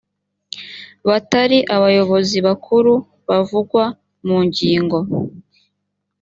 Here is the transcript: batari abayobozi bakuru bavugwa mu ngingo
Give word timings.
batari 1.07 1.57
abayobozi 1.75 2.37
bakuru 2.47 2.93
bavugwa 3.29 3.83
mu 4.27 4.37
ngingo 4.45 4.97